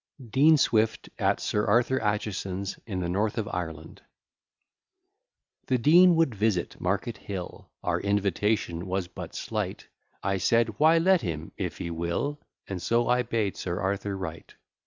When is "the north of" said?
3.01-3.47